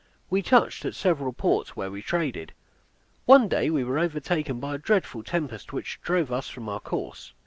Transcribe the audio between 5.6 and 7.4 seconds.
which drove us from our course.